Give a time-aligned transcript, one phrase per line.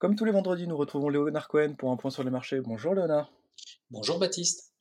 [0.00, 2.58] Comme tous les vendredis, nous retrouvons Léonard Cohen pour un point sur les marchés.
[2.62, 3.30] Bonjour Léonard.
[3.90, 4.72] Bonjour Baptiste.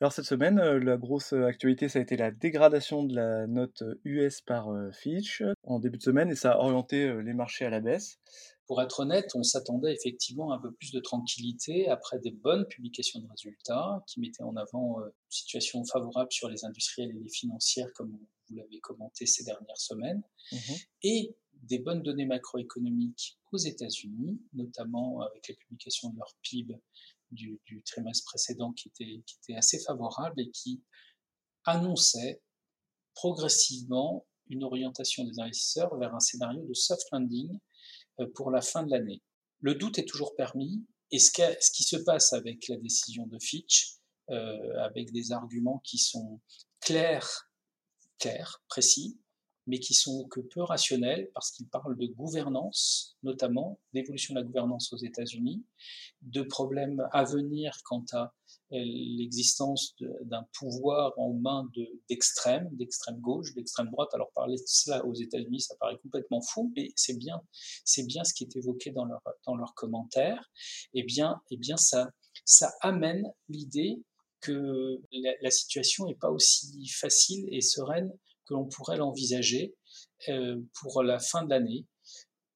[0.00, 3.46] Alors cette semaine, euh, la grosse euh, actualité, ça a été la dégradation de la
[3.46, 7.64] note US par euh, Fitch en début de semaine et ça a orienté les marchés
[7.64, 8.18] à la baisse.
[8.66, 12.66] Pour être honnête, on s'attendait effectivement à un peu plus de tranquillité après des bonnes
[12.66, 17.30] publications de résultats qui mettaient en avant une situation favorable sur les industriels et les
[17.30, 20.56] financières, comme vous l'avez commenté ces dernières semaines, mmh
[21.04, 26.74] et des bonnes données macroéconomiques aux États-Unis, notamment avec la publication de leur PIB
[27.30, 30.82] du, trimestre précédent qui était, assez favorable et qui
[31.64, 32.42] annonçait
[33.14, 37.58] progressivement une orientation des investisseurs vers un scénario de soft landing
[38.20, 39.22] euh, pour la fin de l'année.
[39.60, 43.38] Le doute est toujours permis et ce, ce qui se passe avec la décision de
[43.40, 43.96] Fitch,
[44.30, 46.40] euh, avec des arguments qui sont
[46.80, 47.50] clairs,
[48.18, 49.18] clairs, précis,
[49.66, 54.44] mais qui sont que peu rationnels parce qu'ils parlent de gouvernance, notamment d'évolution de la
[54.44, 55.64] gouvernance aux États-Unis,
[56.22, 58.34] de problèmes à venir quant à
[58.72, 61.68] euh, l'existence d'un pouvoir en main
[62.08, 64.08] d'extrême, d'extrême gauche, d'extrême droite.
[64.14, 67.40] Alors parler de cela aux États-Unis, ça paraît complètement fou, mais c'est bien,
[67.84, 70.50] c'est bien ce qui est évoqué dans leurs commentaires.
[70.92, 72.10] Eh bien, eh bien ça,
[72.44, 74.02] ça amène l'idée
[74.40, 75.00] que
[75.40, 78.12] la situation n'est pas aussi facile et sereine
[78.46, 79.74] que l'on pourrait l'envisager
[80.28, 81.86] euh, pour la fin de l'année.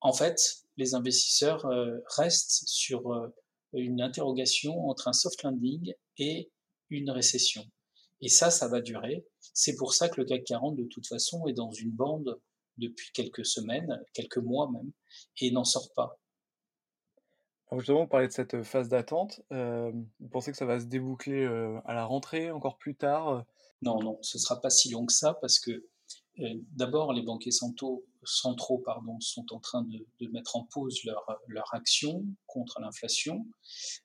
[0.01, 0.39] En fait,
[0.77, 3.29] les investisseurs euh, restent sur euh,
[3.73, 6.51] une interrogation entre un soft landing et
[6.91, 7.65] une récession.
[8.21, 9.27] Et ça, ça va durer.
[9.55, 12.41] C'est pour ça que le CAC 40, de toute façon, est dans une bande
[12.77, 14.91] depuis quelques semaines, quelques mois même,
[15.41, 16.19] et n'en sort pas.
[17.71, 19.43] Alors justement, vous parlez de cette phase d'attente.
[19.51, 21.45] vous pensez que ça va se déboucler
[21.85, 23.45] à la rentrée, encore plus tard
[23.83, 25.89] non, non, ce ne sera pas si long que ça parce que
[26.41, 31.25] euh, d'abord, les banquiers centraux, centraux pardon, sont en train de, mettre en pause leur,
[31.49, 33.47] leur action contre l'inflation.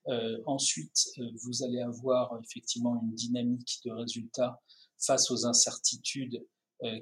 [0.08, 4.62] Euh, ensuite, euh, vous allez avoir effectivement une dynamique de résultats
[5.00, 6.46] face aux incertitudes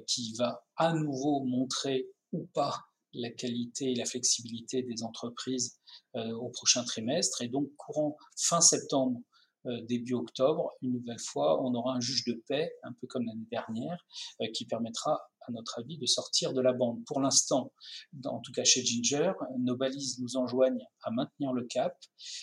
[0.06, 5.80] qui va à nouveau montrer ou pas la qualité et la flexibilité des entreprises
[6.14, 7.42] au prochain trimestre.
[7.42, 9.20] Et donc, courant fin septembre,
[9.82, 13.46] début octobre, une nouvelle fois, on aura un juge de paix, un peu comme l'année
[13.50, 14.04] dernière,
[14.40, 17.04] euh, qui permettra, à notre avis, de sortir de la bande.
[17.06, 17.72] Pour l'instant,
[18.24, 21.96] en tout cas chez Ginger, nos balises nous enjoignent à maintenir le cap.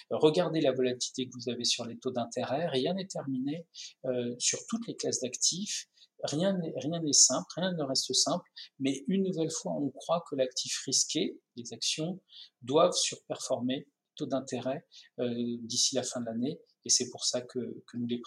[0.10, 2.68] Regardez la volatilité que vous avez sur les taux d'intérêt.
[2.68, 3.68] Rien n'est terminé
[4.06, 5.88] euh, sur toutes les classes d'actifs.
[6.24, 8.44] Rien n'est simple, rien ne reste simple,
[8.78, 12.20] mais une nouvelle fois, on croit que l'actif risqué, les actions,
[12.62, 13.88] doivent surperformer
[14.18, 14.86] taux d'intérêt
[15.18, 17.60] d'ici la fin de l'année et c'est pour ça que,
[17.94, 18.22] nous, les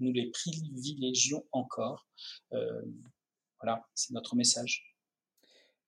[0.00, 2.06] nous, les privilégions encore.
[2.52, 2.82] Euh,
[3.60, 4.96] voilà, c'est notre message.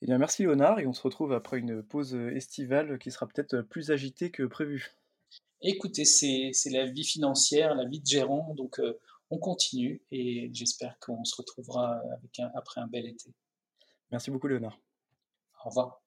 [0.02, 3.60] Eh bien, merci Léonard, et on se retrouve après une pause estivale qui sera peut-être
[3.62, 4.92] plus agitée que prévu.
[5.62, 8.98] Écoutez, c'est la vie financière, la vie de gérant, donc euh,
[9.28, 13.34] on continue et j'espère qu'on se retrouvera avec après un bel été.
[14.10, 14.80] Merci beaucoup Léonard.
[15.64, 16.02] Au revoir.